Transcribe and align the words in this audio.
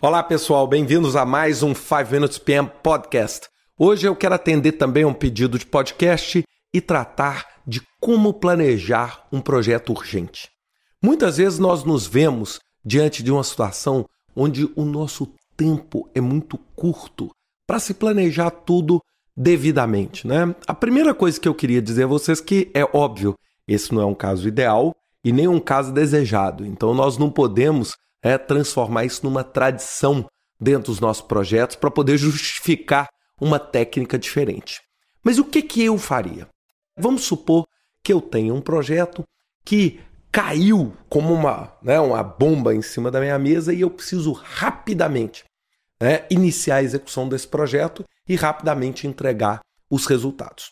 Olá 0.00 0.22
pessoal, 0.22 0.64
bem-vindos 0.64 1.16
a 1.16 1.24
mais 1.24 1.64
um 1.64 1.74
5 1.74 2.12
Minutes 2.12 2.38
PM 2.38 2.70
Podcast. 2.84 3.48
Hoje 3.76 4.06
eu 4.06 4.14
quero 4.14 4.32
atender 4.32 4.70
também 4.70 5.04
um 5.04 5.12
pedido 5.12 5.58
de 5.58 5.66
podcast 5.66 6.44
e 6.72 6.80
tratar 6.80 7.44
de 7.66 7.82
como 8.00 8.32
planejar 8.32 9.26
um 9.32 9.40
projeto 9.40 9.90
urgente. 9.90 10.50
Muitas 11.02 11.38
vezes 11.38 11.58
nós 11.58 11.82
nos 11.82 12.06
vemos 12.06 12.60
diante 12.84 13.24
de 13.24 13.32
uma 13.32 13.42
situação 13.42 14.06
onde 14.36 14.70
o 14.76 14.84
nosso 14.84 15.34
tempo 15.56 16.08
é 16.14 16.20
muito 16.20 16.56
curto 16.76 17.28
para 17.66 17.80
se 17.80 17.92
planejar 17.92 18.52
tudo 18.52 19.02
devidamente, 19.36 20.28
né? 20.28 20.54
A 20.68 20.74
primeira 20.74 21.12
coisa 21.12 21.40
que 21.40 21.48
eu 21.48 21.54
queria 21.56 21.82
dizer 21.82 22.04
a 22.04 22.06
vocês 22.06 22.40
que 22.40 22.70
é 22.72 22.84
óbvio, 22.84 23.34
esse 23.66 23.92
não 23.92 24.00
é 24.00 24.06
um 24.06 24.14
caso 24.14 24.46
ideal 24.46 24.94
e 25.24 25.32
nem 25.32 25.48
um 25.48 25.58
caso 25.58 25.92
desejado. 25.92 26.64
Então 26.64 26.94
nós 26.94 27.18
não 27.18 27.28
podemos 27.28 27.96
é 28.22 28.36
transformar 28.36 29.04
isso 29.04 29.24
numa 29.24 29.44
tradição 29.44 30.26
dentro 30.60 30.92
dos 30.92 31.00
nossos 31.00 31.22
projetos 31.22 31.76
para 31.76 31.90
poder 31.90 32.16
justificar 32.16 33.08
uma 33.40 33.58
técnica 33.58 34.18
diferente. 34.18 34.80
Mas 35.22 35.38
o 35.38 35.44
que, 35.44 35.62
que 35.62 35.84
eu 35.84 35.96
faria? 35.98 36.48
Vamos 36.96 37.22
supor 37.24 37.64
que 38.02 38.12
eu 38.12 38.20
tenha 38.20 38.52
um 38.52 38.60
projeto 38.60 39.22
que 39.64 40.00
caiu 40.32 40.94
como 41.08 41.32
uma, 41.32 41.72
né, 41.82 41.98
uma 42.00 42.22
bomba 42.22 42.74
em 42.74 42.82
cima 42.82 43.10
da 43.10 43.20
minha 43.20 43.38
mesa 43.38 43.72
e 43.72 43.80
eu 43.80 43.90
preciso 43.90 44.32
rapidamente 44.32 45.44
né, 46.00 46.26
iniciar 46.30 46.76
a 46.76 46.82
execução 46.82 47.28
desse 47.28 47.46
projeto 47.46 48.04
e 48.28 48.36
rapidamente 48.36 49.06
entregar 49.06 49.60
os 49.90 50.06
resultados. 50.06 50.70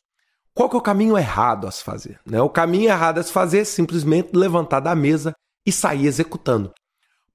Qual 0.55 0.69
que 0.71 0.77
é 0.77 0.79
o 0.79 0.83
caminho 0.83 1.19
errado 1.19 1.67
a 1.67 1.71
se 1.71 1.85
fazer? 1.85 2.19
Né? 2.25 2.41
O 2.41 2.49
caminho 2.49 2.89
errado 2.89 3.19
a 3.19 3.23
se 3.23 3.33
fazer 3.33 3.59
é 3.61 3.65
simplesmente 3.65 4.35
levantar 4.35 4.81
da 4.81 4.95
mesa 4.95 5.35
e 5.67 5.73
sair 5.73 6.07
executando. 6.07 6.73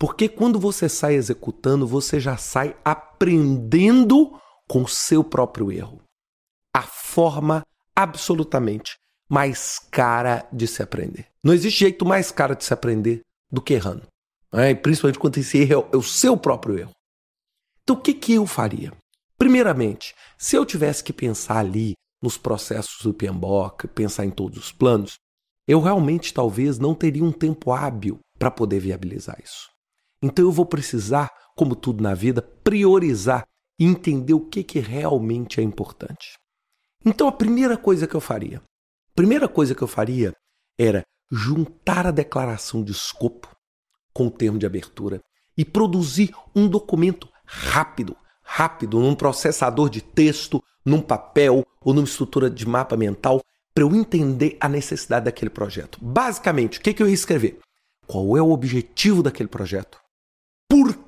Porque 0.01 0.27
quando 0.27 0.59
você 0.59 0.89
sai 0.89 1.13
executando, 1.13 1.85
você 1.85 2.19
já 2.19 2.35
sai 2.35 2.75
aprendendo 2.83 4.35
com 4.67 4.87
seu 4.87 5.23
próprio 5.23 5.71
erro. 5.71 6.01
A 6.75 6.81
forma 6.81 7.61
absolutamente 7.95 8.95
mais 9.29 9.77
cara 9.91 10.43
de 10.51 10.65
se 10.65 10.81
aprender. 10.81 11.27
Não 11.43 11.53
existe 11.53 11.81
jeito 11.81 12.03
mais 12.03 12.31
caro 12.31 12.55
de 12.55 12.65
se 12.65 12.73
aprender 12.73 13.21
do 13.51 13.61
que 13.61 13.75
errando. 13.75 14.07
Né? 14.51 14.73
Principalmente 14.73 15.19
quando 15.19 15.37
esse 15.37 15.59
erro 15.59 15.87
é 15.93 15.95
o 15.95 16.01
seu 16.01 16.35
próprio 16.35 16.79
erro. 16.79 16.91
Então, 17.83 17.95
o 17.95 18.01
que, 18.01 18.15
que 18.15 18.33
eu 18.33 18.47
faria? 18.47 18.91
Primeiramente, 19.37 20.15
se 20.35 20.55
eu 20.55 20.65
tivesse 20.65 21.03
que 21.03 21.13
pensar 21.13 21.59
ali 21.59 21.93
nos 22.19 22.39
processos 22.39 23.03
do 23.03 23.13
PMBOK, 23.13 23.87
pensar 23.89 24.25
em 24.25 24.31
todos 24.31 24.57
os 24.57 24.71
planos, 24.71 25.19
eu 25.67 25.79
realmente 25.79 26.33
talvez 26.33 26.79
não 26.79 26.95
teria 26.95 27.23
um 27.23 27.31
tempo 27.31 27.71
hábil 27.71 28.17
para 28.39 28.49
poder 28.49 28.79
viabilizar 28.79 29.39
isso. 29.43 29.69
Então 30.21 30.45
eu 30.45 30.51
vou 30.51 30.65
precisar, 30.65 31.29
como 31.55 31.75
tudo 31.75 32.03
na 32.03 32.13
vida, 32.13 32.41
priorizar 32.63 33.45
e 33.79 33.85
entender 33.85 34.33
o 34.33 34.45
que, 34.45 34.63
que 34.63 34.79
realmente 34.79 35.59
é 35.59 35.63
importante. 35.63 36.37
Então 37.03 37.27
a 37.27 37.31
primeira 37.31 37.77
coisa 37.77 38.05
que 38.05 38.15
eu 38.15 38.21
faria, 38.21 38.57
a 38.57 39.15
primeira 39.15 39.47
coisa 39.47 39.73
que 39.73 39.81
eu 39.81 39.87
faria 39.87 40.33
era 40.79 41.03
juntar 41.31 42.05
a 42.05 42.11
declaração 42.11 42.83
de 42.83 42.91
escopo 42.91 43.49
com 44.13 44.27
o 44.27 44.31
termo 44.31 44.59
de 44.59 44.65
abertura 44.65 45.21
e 45.57 45.65
produzir 45.65 46.31
um 46.55 46.67
documento 46.67 47.27
rápido, 47.45 48.15
rápido, 48.43 48.99
num 48.99 49.15
processador 49.15 49.89
de 49.89 50.01
texto, 50.01 50.61
num 50.85 51.01
papel 51.01 51.65
ou 51.81 51.93
numa 51.93 52.05
estrutura 52.05 52.49
de 52.49 52.67
mapa 52.67 52.97
mental, 52.97 53.41
para 53.73 53.83
eu 53.83 53.95
entender 53.95 54.57
a 54.59 54.67
necessidade 54.67 55.25
daquele 55.25 55.49
projeto. 55.49 55.97
Basicamente, 56.01 56.79
o 56.79 56.81
que, 56.81 56.93
que 56.93 57.01
eu 57.01 57.07
ia 57.07 57.13
escrever? 57.13 57.59
Qual 58.05 58.35
é 58.35 58.41
o 58.41 58.51
objetivo 58.51 59.23
daquele 59.23 59.47
projeto? 59.47 60.00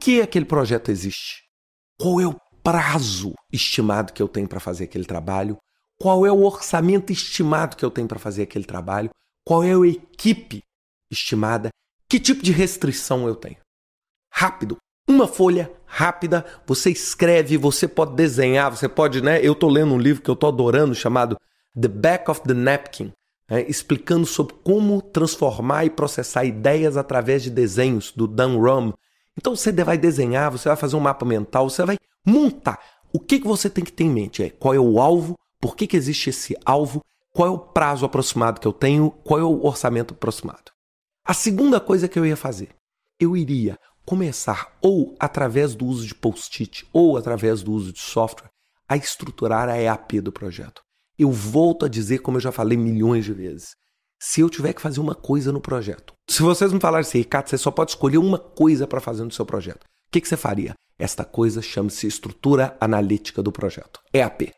Que 0.04 0.22
aquele 0.22 0.44
projeto 0.44 0.92
existe? 0.92 1.44
Qual 1.98 2.20
é 2.20 2.28
o 2.28 2.36
prazo 2.62 3.34
estimado 3.50 4.12
que 4.12 4.22
eu 4.22 4.28
tenho 4.28 4.50
para 4.50 4.60
fazer 4.60 4.84
aquele 4.84 5.06
trabalho? 5.06 5.58
Qual 5.98 6.26
é 6.26 6.32
o 6.32 6.44
orçamento 6.44 7.14
estimado 7.14 7.78
que 7.78 7.86
eu 7.86 7.90
tenho 7.90 8.06
para 8.06 8.20
fazer 8.20 8.44
aquele 8.44 8.66
trabalho? 8.66 9.10
Qual 9.46 9.64
é 9.64 9.74
a 9.74 9.88
equipe 9.88 10.62
estimada? 11.10 11.70
Que 12.10 12.20
tipo 12.20 12.44
de 12.44 12.52
restrição 12.52 13.30
eu 13.30 13.36
tenho? 13.36 13.56
Rápido. 14.30 14.76
Uma 15.08 15.26
folha 15.26 15.72
rápida, 15.86 16.46
você 16.68 16.90
escreve, 16.90 17.56
você 17.56 17.88
pode 17.88 18.14
desenhar, 18.14 18.76
você 18.76 18.90
pode, 18.90 19.22
né? 19.22 19.40
Eu 19.42 19.54
estou 19.54 19.70
lendo 19.70 19.94
um 19.94 20.00
livro 20.00 20.22
que 20.22 20.30
eu 20.30 20.34
estou 20.34 20.50
adorando 20.50 20.94
chamado 20.94 21.38
The 21.80 21.88
Back 21.88 22.30
of 22.30 22.42
the 22.42 22.54
Napkin, 22.54 23.14
né? 23.50 23.66
explicando 23.70 24.26
sobre 24.26 24.54
como 24.66 25.02
transformar 25.02 25.86
e 25.86 25.90
processar 25.90 26.44
ideias 26.44 26.98
através 26.98 27.42
de 27.42 27.50
desenhos 27.50 28.12
do 28.12 28.28
Dan 28.28 28.58
Rum. 28.58 28.92
Então 29.38 29.56
você 29.56 29.72
vai 29.72 29.98
desenhar, 29.98 30.52
você 30.52 30.70
vai 30.70 30.78
fazer 30.78 30.96
um 30.96 31.00
mapa 31.00 31.26
mental, 31.26 31.70
você 31.70 31.86
vai 31.86 31.98
montar. 32.26 32.80
O 33.12 33.20
que, 33.20 33.40
que 33.40 33.48
você 33.48 33.70
tem 33.70 33.84
que 33.84 33.92
ter 33.92 34.06
em 34.06 34.10
mente? 34.10 34.44
É 34.44 34.50
qual 34.50 34.74
é 34.74 34.80
o 34.80 35.00
alvo, 35.00 35.38
por 35.60 35.76
que, 35.76 35.88
que 35.88 35.98
existe 35.98 36.30
esse 36.30 36.58
alvo, 36.66 37.04
qual 37.32 37.48
é 37.48 37.52
o 37.52 37.60
prazo 37.60 38.06
aproximado 38.06 38.60
que 38.60 38.68
eu 38.68 38.74
tenho, 38.74 39.12
qual 39.24 39.40
é 39.40 39.44
o 39.44 39.66
orçamento 39.66 40.14
aproximado. 40.14 40.72
A 41.26 41.34
segunda 41.34 41.80
coisa 41.80 42.08
que 42.08 42.20
eu 42.20 42.26
ia 42.26 42.38
fazer, 42.38 42.70
eu 43.20 43.36
iria 43.36 43.80
começar 44.06 44.78
ou 44.82 45.16
através 45.20 45.74
do 45.74 45.86
uso 45.86 46.06
de 46.06 46.14
post-it 46.14 46.88
ou 46.92 47.18
através 47.18 47.64
do 47.64 47.72
uso 47.72 47.94
de 47.94 48.00
software 48.00 48.50
a 48.88 48.98
estruturar 48.98 49.70
a 49.70 49.80
EAP 49.80 50.22
do 50.22 50.32
projeto. 50.32 50.82
Eu 51.18 51.32
volto 51.32 51.86
a 51.86 51.90
dizer, 51.90 52.20
como 52.20 52.38
eu 52.38 52.42
já 52.42 52.52
falei 52.52 52.78
milhões 52.78 53.24
de 53.26 53.34
vezes, 53.34 53.76
se 54.22 54.42
eu 54.42 54.50
tiver 54.50 54.74
que 54.74 54.82
fazer 54.82 55.00
uma 55.00 55.16
coisa 55.16 55.52
no 55.52 55.62
projeto. 55.62 56.14
Se 56.30 56.42
vocês 56.42 56.72
me 56.72 56.80
falarem 56.80 57.08
assim, 57.08 57.20
Ricardo, 57.20 57.50
você 57.50 57.58
só 57.58 57.72
pode 57.72 57.92
escolher 57.92 58.18
uma 58.18 58.40
coisa 58.40 58.88
para 58.88 59.02
fazer 59.02 59.24
no 59.24 59.32
seu 59.32 59.46
projeto. 59.46 59.84
O 59.84 60.12
que, 60.12 60.22
que 60.22 60.28
você 60.28 60.38
faria? 60.38 60.74
Esta 60.98 61.26
coisa 61.26 61.62
chama-se 61.62 62.08
estrutura 62.08 62.78
analítica 62.80 63.42
do 63.42 63.52
projeto. 63.52 64.00
EAP. 64.14 64.52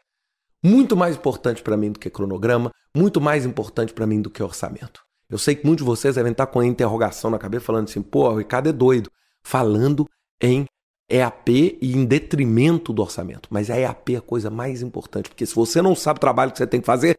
Muito 0.64 0.96
mais 0.96 1.16
importante 1.16 1.62
para 1.62 1.78
mim 1.78 1.92
do 1.92 2.00
que 2.00 2.10
cronograma, 2.10 2.72
muito 2.96 3.20
mais 3.22 3.46
importante 3.46 3.94
para 3.94 4.06
mim 4.06 4.22
do 4.22 4.30
que 4.30 4.44
orçamento. 4.44 5.02
Eu 5.30 5.38
sei 5.38 5.56
que 5.56 5.66
muitos 5.66 5.84
de 5.84 5.90
vocês 5.90 6.16
devem 6.16 6.32
estar 6.32 6.48
com 6.48 6.60
a 6.60 6.66
interrogação 6.66 7.32
na 7.32 7.40
cabeça, 7.40 7.66
falando 7.66 7.90
assim, 7.90 8.02
pô, 8.02 8.30
o 8.30 8.38
Ricardo 8.38 8.70
é 8.70 8.74
doido. 8.74 9.10
Falando 9.44 10.08
em 10.42 10.66
EAP 11.10 11.78
e 11.82 11.94
em 11.94 12.06
detrimento 12.06 12.92
do 12.94 13.02
orçamento. 13.02 13.48
Mas 13.52 13.70
a 13.70 13.78
EAP 13.78 14.16
é 14.16 14.18
a 14.18 14.22
coisa 14.22 14.50
mais 14.50 14.82
importante, 14.82 15.30
porque 15.30 15.46
se 15.46 15.56
você 15.56 15.82
não 15.82 15.96
sabe 15.96 16.18
o 16.18 16.22
trabalho 16.22 16.52
que 16.52 16.58
você 16.58 16.68
tem 16.68 16.80
que 16.80 16.86
fazer, 16.86 17.18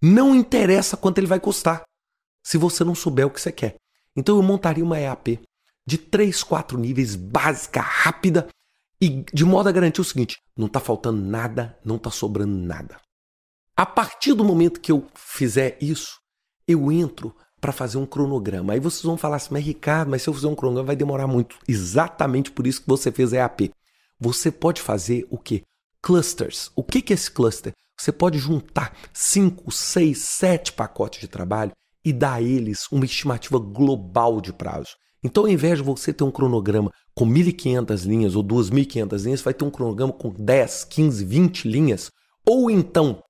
não 0.00 0.34
interessa 0.34 0.96
quanto 0.96 1.18
ele 1.18 1.26
vai 1.26 1.40
custar, 1.40 1.82
se 2.42 2.56
você 2.56 2.84
não 2.84 2.94
souber 2.94 3.26
o 3.26 3.30
que 3.30 3.40
você 3.40 3.52
quer. 3.52 3.76
Então 4.16 4.36
eu 4.36 4.42
montaria 4.42 4.84
uma 4.84 4.98
EAP 4.98 5.40
de 5.86 5.98
3, 5.98 6.42
4 6.42 6.78
níveis, 6.78 7.14
básica, 7.14 7.80
rápida, 7.80 8.48
e 9.00 9.24
de 9.32 9.44
modo 9.44 9.68
a 9.68 9.72
garantir 9.72 10.00
o 10.00 10.04
seguinte: 10.04 10.36
não 10.56 10.66
está 10.66 10.80
faltando 10.80 11.20
nada, 11.20 11.78
não 11.84 11.96
está 11.96 12.10
sobrando 12.10 12.54
nada. 12.54 13.00
A 13.76 13.86
partir 13.86 14.34
do 14.34 14.44
momento 14.44 14.80
que 14.80 14.92
eu 14.92 15.06
fizer 15.14 15.78
isso, 15.80 16.18
eu 16.68 16.92
entro 16.92 17.34
para 17.60 17.72
fazer 17.72 17.98
um 17.98 18.06
cronograma. 18.06 18.72
Aí 18.72 18.80
vocês 18.80 19.02
vão 19.02 19.16
falar 19.16 19.36
assim, 19.36 19.52
mas 19.52 19.64
Ricardo, 19.64 20.10
mas 20.10 20.22
se 20.22 20.28
eu 20.28 20.34
fizer 20.34 20.48
um 20.48 20.54
cronograma 20.54 20.86
vai 20.86 20.96
demorar 20.96 21.26
muito. 21.26 21.58
Exatamente 21.68 22.50
por 22.50 22.66
isso 22.66 22.82
que 22.82 22.88
você 22.88 23.10
fez 23.10 23.32
a 23.32 23.38
EAP. 23.38 23.70
Você 24.18 24.50
pode 24.50 24.80
fazer 24.82 25.26
o 25.30 25.38
quê? 25.38 25.62
Clusters. 26.02 26.70
O 26.74 26.82
que 26.82 27.12
é 27.12 27.14
esse 27.14 27.30
cluster? 27.30 27.74
Você 28.00 28.12
pode 28.12 28.38
juntar 28.38 28.96
5, 29.12 29.70
6, 29.70 30.18
7 30.18 30.72
pacotes 30.72 31.20
de 31.20 31.28
trabalho 31.28 31.72
e 32.02 32.14
dar 32.14 32.36
a 32.36 32.40
eles 32.42 32.86
uma 32.90 33.04
estimativa 33.04 33.58
global 33.58 34.40
de 34.40 34.54
prazo. 34.54 34.92
Então, 35.22 35.42
ao 35.42 35.50
invés 35.50 35.76
de 35.76 35.84
você 35.84 36.10
ter 36.10 36.24
um 36.24 36.30
cronograma 36.30 36.90
com 37.14 37.26
1.500 37.26 38.06
linhas 38.06 38.34
ou 38.34 38.42
2.500 38.42 39.22
linhas, 39.22 39.42
vai 39.42 39.52
ter 39.52 39.66
um 39.66 39.70
cronograma 39.70 40.14
com 40.14 40.30
10, 40.30 40.84
15, 40.84 41.24
20 41.26 41.68
linhas. 41.68 42.10
Ou 42.46 42.70
então, 42.70 43.22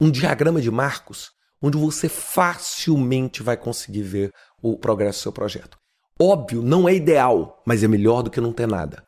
um 0.00 0.08
diagrama 0.08 0.60
de 0.60 0.70
marcos, 0.70 1.30
onde 1.60 1.76
você 1.76 2.08
facilmente 2.08 3.42
vai 3.42 3.56
conseguir 3.56 4.02
ver 4.02 4.30
o 4.62 4.78
progresso 4.78 5.18
do 5.18 5.22
seu 5.22 5.32
projeto. 5.32 5.76
Óbvio, 6.16 6.62
não 6.62 6.88
é 6.88 6.94
ideal, 6.94 7.60
mas 7.66 7.82
é 7.82 7.88
melhor 7.88 8.22
do 8.22 8.30
que 8.30 8.40
não 8.40 8.52
ter 8.52 8.68
nada. 8.68 9.02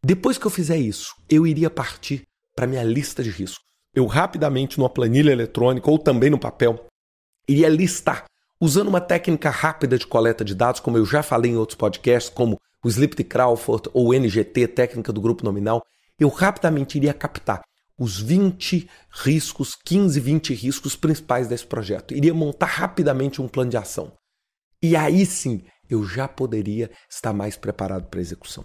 Depois 0.00 0.38
que 0.38 0.46
eu 0.46 0.50
fizer 0.50 0.76
isso, 0.76 1.12
eu 1.28 1.44
iria 1.44 1.68
partir 1.68 2.22
para 2.54 2.68
minha 2.68 2.84
lista 2.84 3.20
de 3.20 3.30
riscos 3.30 3.64
eu 3.94 4.06
rapidamente, 4.06 4.78
numa 4.78 4.90
planilha 4.90 5.30
eletrônica 5.30 5.90
ou 5.90 5.98
também 5.98 6.30
no 6.30 6.38
papel, 6.38 6.86
iria 7.48 7.68
listar, 7.68 8.24
usando 8.60 8.88
uma 8.88 9.00
técnica 9.00 9.50
rápida 9.50 9.98
de 9.98 10.06
coleta 10.06 10.44
de 10.44 10.54
dados, 10.54 10.80
como 10.80 10.96
eu 10.96 11.04
já 11.04 11.22
falei 11.22 11.52
em 11.52 11.56
outros 11.56 11.76
podcasts, 11.76 12.32
como 12.32 12.58
o 12.84 12.88
Sleep 12.88 13.16
de 13.16 13.24
Crawford 13.24 13.88
ou 13.92 14.08
o 14.08 14.14
NGT, 14.14 14.68
técnica 14.68 15.12
do 15.12 15.20
grupo 15.20 15.44
nominal, 15.44 15.84
eu 16.18 16.28
rapidamente 16.28 16.98
iria 16.98 17.14
captar 17.14 17.62
os 17.98 18.20
20 18.20 18.88
riscos, 19.10 19.76
15, 19.84 20.18
20 20.18 20.54
riscos 20.54 20.96
principais 20.96 21.46
desse 21.46 21.66
projeto. 21.66 22.14
Iria 22.14 22.34
montar 22.34 22.66
rapidamente 22.66 23.40
um 23.40 23.48
plano 23.48 23.70
de 23.70 23.76
ação. 23.76 24.12
E 24.82 24.96
aí 24.96 25.24
sim, 25.24 25.62
eu 25.88 26.04
já 26.04 26.26
poderia 26.26 26.90
estar 27.08 27.32
mais 27.32 27.56
preparado 27.56 28.06
para 28.08 28.20
a 28.20 28.22
execução. 28.22 28.64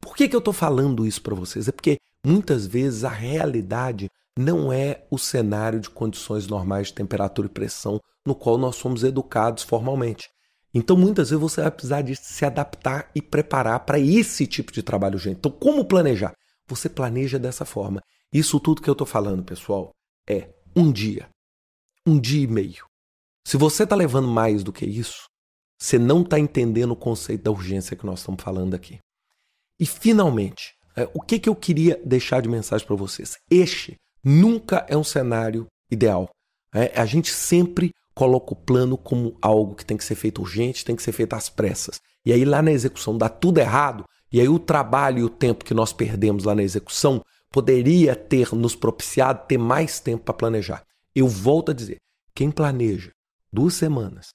Por 0.00 0.16
que, 0.16 0.28
que 0.28 0.34
eu 0.34 0.38
estou 0.38 0.54
falando 0.54 1.06
isso 1.06 1.20
para 1.22 1.34
vocês? 1.34 1.68
É 1.68 1.72
porque 1.72 1.98
muitas 2.24 2.66
vezes 2.66 3.04
a 3.04 3.10
realidade 3.10 4.08
não 4.40 4.72
é 4.72 5.04
o 5.10 5.18
cenário 5.18 5.80
de 5.80 5.90
condições 5.90 6.46
normais 6.46 6.88
de 6.88 6.94
temperatura 6.94 7.46
e 7.46 7.50
pressão 7.50 8.00
no 8.26 8.34
qual 8.34 8.56
nós 8.56 8.76
somos 8.76 9.04
educados 9.04 9.62
formalmente. 9.62 10.28
Então, 10.72 10.96
muitas 10.96 11.30
vezes 11.30 11.40
você 11.40 11.60
vai 11.60 11.70
precisar 11.70 12.02
de 12.02 12.16
se 12.16 12.44
adaptar 12.44 13.10
e 13.14 13.20
preparar 13.20 13.80
para 13.80 13.98
esse 13.98 14.46
tipo 14.46 14.72
de 14.72 14.82
trabalho 14.82 15.16
urgente. 15.16 15.38
Então, 15.38 15.50
como 15.50 15.84
planejar? 15.84 16.32
Você 16.68 16.88
planeja 16.88 17.38
dessa 17.38 17.64
forma. 17.64 18.00
Isso 18.32 18.60
tudo 18.60 18.80
que 18.80 18.88
eu 18.88 18.92
estou 18.92 19.06
falando, 19.06 19.42
pessoal, 19.42 19.90
é 20.28 20.48
um 20.74 20.92
dia, 20.92 21.28
um 22.06 22.18
dia 22.18 22.44
e 22.44 22.46
meio. 22.46 22.86
Se 23.44 23.56
você 23.56 23.82
está 23.82 23.96
levando 23.96 24.28
mais 24.28 24.62
do 24.62 24.72
que 24.72 24.86
isso, 24.86 25.28
você 25.78 25.98
não 25.98 26.22
está 26.22 26.38
entendendo 26.38 26.92
o 26.92 26.96
conceito 26.96 27.42
da 27.42 27.50
urgência 27.50 27.96
que 27.96 28.06
nós 28.06 28.20
estamos 28.20 28.42
falando 28.42 28.74
aqui. 28.74 29.00
E, 29.78 29.84
finalmente, 29.84 30.74
é, 30.96 31.10
o 31.12 31.20
que, 31.20 31.38
que 31.38 31.48
eu 31.48 31.56
queria 31.56 32.00
deixar 32.04 32.40
de 32.40 32.48
mensagem 32.48 32.86
para 32.86 32.96
vocês? 32.96 33.36
Este 33.50 33.96
nunca 34.24 34.84
é 34.88 34.96
um 34.96 35.04
cenário 35.04 35.66
ideal. 35.90 36.28
É, 36.74 36.98
a 37.00 37.04
gente 37.04 37.32
sempre 37.32 37.92
coloca 38.14 38.52
o 38.52 38.56
plano 38.56 38.98
como 38.98 39.36
algo 39.40 39.74
que 39.74 39.84
tem 39.84 39.96
que 39.96 40.04
ser 40.04 40.14
feito 40.14 40.42
urgente, 40.42 40.84
tem 40.84 40.94
que 40.94 41.02
ser 41.02 41.12
feito 41.12 41.34
às 41.34 41.48
pressas. 41.48 42.00
E 42.24 42.32
aí 42.32 42.44
lá 42.44 42.60
na 42.60 42.70
execução 42.70 43.16
dá 43.16 43.28
tudo 43.28 43.58
errado, 43.58 44.04
e 44.32 44.40
aí 44.40 44.48
o 44.48 44.58
trabalho 44.58 45.18
e 45.20 45.24
o 45.24 45.30
tempo 45.30 45.64
que 45.64 45.74
nós 45.74 45.92
perdemos 45.92 46.44
lá 46.44 46.54
na 46.54 46.62
execução 46.62 47.24
poderia 47.50 48.14
ter 48.14 48.54
nos 48.54 48.76
propiciado 48.76 49.46
ter 49.48 49.58
mais 49.58 49.98
tempo 49.98 50.24
para 50.24 50.34
planejar. 50.34 50.84
Eu 51.14 51.26
volto 51.26 51.70
a 51.70 51.74
dizer, 51.74 51.98
quem 52.34 52.50
planeja 52.50 53.10
duas 53.52 53.74
semanas, 53.74 54.28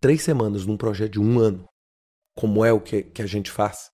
três 0.00 0.22
semanas 0.22 0.64
num 0.64 0.76
projeto 0.76 1.12
de 1.12 1.20
um 1.20 1.38
ano, 1.38 1.66
como 2.36 2.64
é 2.64 2.72
o 2.72 2.80
que, 2.80 3.02
que 3.02 3.22
a 3.22 3.26
gente 3.26 3.50
faz, 3.50 3.90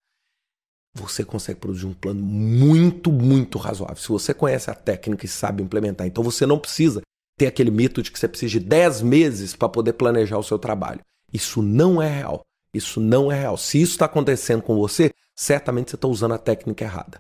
você 0.96 1.25
consegue 1.25 1.60
produzir 1.60 1.87
um 1.87 1.94
plano 1.94 2.22
muito, 2.22 3.12
muito 3.12 3.58
razoável. 3.58 3.96
Se 3.96 4.08
você 4.08 4.32
conhece 4.32 4.70
a 4.70 4.75
técnica 4.75 5.26
e 5.26 5.28
sabe 5.28 5.62
implementar, 5.62 6.06
então 6.06 6.25
você 6.25 6.46
não 6.46 6.58
precisa 6.58 7.02
ter 7.38 7.46
aquele 7.46 7.70
mito 7.70 8.02
de 8.02 8.10
que 8.10 8.19
você 8.19 8.26
precisa 8.26 8.52
de 8.52 8.60
10 8.60 9.02
meses 9.02 9.54
para 9.54 9.69
poder 9.69 9.93
planejar 9.93 10.38
o 10.38 10.43
seu 10.43 10.58
trabalho. 10.58 11.00
Isso 11.32 11.62
não 11.62 12.00
é 12.00 12.08
real. 12.08 12.43
Isso 12.72 13.00
não 13.00 13.31
é 13.31 13.40
real. 13.40 13.56
Se 13.56 13.81
isso 13.81 13.93
está 13.93 14.06
acontecendo 14.06 14.62
com 14.62 14.76
você, 14.76 15.10
certamente 15.34 15.90
você 15.90 15.96
está 15.96 16.08
usando 16.08 16.34
a 16.34 16.38
técnica 16.38 16.84
errada. 16.84 17.19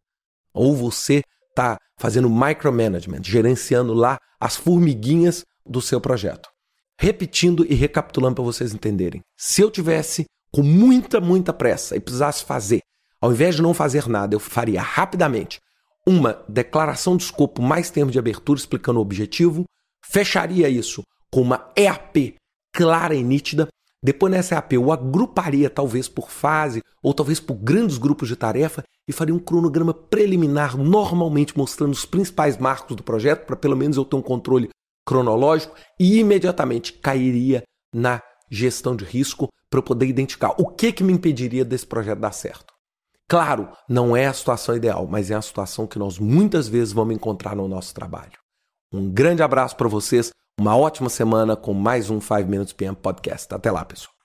Ou 0.52 0.74
você 0.74 1.22
está 1.50 1.78
fazendo 1.98 2.30
micromanagement, 2.30 3.22
gerenciando 3.22 3.92
lá 3.92 4.18
as 4.40 4.56
formiguinhas 4.56 5.44
do 5.64 5.80
seu 5.80 6.00
projeto. 6.00 6.48
Repetindo 6.98 7.66
e 7.70 7.74
recapitulando 7.74 8.36
para 8.36 8.44
vocês 8.44 8.72
entenderem. 8.72 9.20
Se 9.36 9.60
eu 9.60 9.70
tivesse 9.70 10.24
com 10.50 10.62
muita, 10.62 11.20
muita 11.20 11.52
pressa 11.52 11.96
e 11.96 12.00
precisasse 12.00 12.44
fazer, 12.44 12.80
ao 13.26 13.32
invés 13.32 13.56
de 13.56 13.62
não 13.62 13.74
fazer 13.74 14.06
nada, 14.06 14.36
eu 14.36 14.38
faria 14.38 14.80
rapidamente 14.80 15.58
uma 16.06 16.40
declaração 16.48 17.16
de 17.16 17.24
escopo 17.24 17.60
mais 17.60 17.90
termos 17.90 18.12
de 18.12 18.20
abertura 18.20 18.56
explicando 18.56 19.00
o 19.00 19.02
objetivo, 19.02 19.64
fecharia 20.04 20.68
isso 20.68 21.02
com 21.28 21.40
uma 21.40 21.68
EAP 21.76 22.36
clara 22.72 23.16
e 23.16 23.24
nítida. 23.24 23.66
Depois 24.00 24.30
nessa 24.30 24.54
EAP 24.54 24.74
eu 24.74 24.92
agruparia 24.92 25.68
talvez 25.68 26.08
por 26.08 26.30
fase 26.30 26.80
ou 27.02 27.12
talvez 27.12 27.40
por 27.40 27.56
grandes 27.56 27.98
grupos 27.98 28.28
de 28.28 28.36
tarefa 28.36 28.84
e 29.08 29.12
faria 29.12 29.34
um 29.34 29.40
cronograma 29.40 29.92
preliminar, 29.92 30.76
normalmente 30.76 31.58
mostrando 31.58 31.94
os 31.94 32.04
principais 32.04 32.56
marcos 32.56 32.94
do 32.94 33.02
projeto, 33.02 33.44
para 33.44 33.56
pelo 33.56 33.76
menos 33.76 33.96
eu 33.96 34.04
ter 34.04 34.14
um 34.14 34.22
controle 34.22 34.68
cronológico 35.04 35.74
e 35.98 36.20
imediatamente 36.20 36.92
cairia 36.92 37.64
na 37.92 38.22
gestão 38.48 38.94
de 38.94 39.04
risco 39.04 39.48
para 39.68 39.80
eu 39.80 39.82
poder 39.82 40.06
identificar 40.06 40.54
o 40.56 40.68
que, 40.68 40.92
que 40.92 41.02
me 41.02 41.12
impediria 41.12 41.64
desse 41.64 41.88
projeto 41.88 42.20
dar 42.20 42.30
certo. 42.30 42.75
Claro, 43.28 43.68
não 43.88 44.16
é 44.16 44.26
a 44.26 44.32
situação 44.32 44.76
ideal, 44.76 45.06
mas 45.06 45.30
é 45.30 45.34
a 45.34 45.42
situação 45.42 45.86
que 45.86 45.98
nós 45.98 46.18
muitas 46.18 46.68
vezes 46.68 46.92
vamos 46.92 47.14
encontrar 47.14 47.56
no 47.56 47.66
nosso 47.66 47.92
trabalho. 47.92 48.38
Um 48.92 49.10
grande 49.10 49.42
abraço 49.42 49.76
para 49.76 49.88
vocês, 49.88 50.30
uma 50.60 50.76
ótima 50.76 51.08
semana 51.08 51.56
com 51.56 51.74
mais 51.74 52.08
um 52.08 52.20
5 52.20 52.48
Minutes 52.48 52.72
PM 52.72 52.96
Podcast. 52.96 53.52
Até 53.52 53.70
lá, 53.70 53.84
pessoal. 53.84 54.15